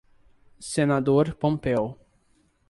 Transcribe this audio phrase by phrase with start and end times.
[0.57, 1.95] Senador Pompeu